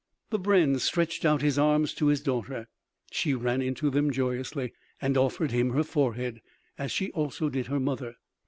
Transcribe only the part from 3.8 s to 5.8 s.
them joyously and offered him